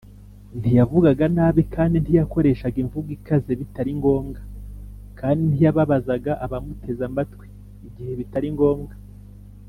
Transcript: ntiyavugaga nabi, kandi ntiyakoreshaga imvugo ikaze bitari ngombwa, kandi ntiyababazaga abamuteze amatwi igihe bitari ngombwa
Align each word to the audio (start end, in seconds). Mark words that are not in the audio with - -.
ntiyavugaga 0.59 1.25
nabi, 1.35 1.61
kandi 1.75 1.95
ntiyakoreshaga 1.99 2.77
imvugo 2.83 3.09
ikaze 3.17 3.51
bitari 3.59 3.91
ngombwa, 3.99 4.39
kandi 5.19 5.41
ntiyababazaga 5.49 6.31
abamuteze 6.45 7.01
amatwi 7.09 7.45
igihe 7.87 8.11
bitari 8.21 8.49
ngombwa 8.55 8.93